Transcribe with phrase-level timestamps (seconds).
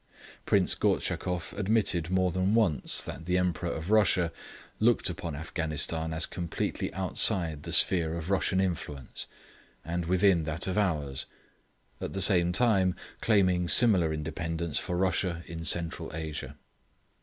[0.47, 4.33] Prince Gortschakoff admitted more than once that the Emperor of Russia
[4.79, 9.27] looked upon Afghanistan as completely outside the sphere of Russian influence,
[9.85, 11.27] and within that of ours;
[12.01, 16.55] at the same time, claiming similar independence for Russia in Central Asia.